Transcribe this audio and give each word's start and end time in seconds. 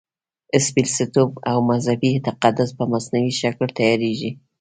سپېڅلتوب 0.65 1.31
او 1.49 1.57
مذهبي 1.71 2.11
تقدس 2.27 2.69
په 2.77 2.83
مصنوعي 2.91 3.31
شکل 3.41 3.67
تیارېږي. 3.77 4.31